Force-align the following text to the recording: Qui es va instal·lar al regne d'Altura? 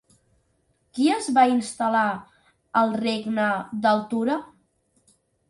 Qui 0.97 1.03
es 1.15 1.27
va 1.35 1.43
instal·lar 1.55 2.07
al 2.83 2.97
regne 3.03 3.47
d'Altura? 3.85 4.41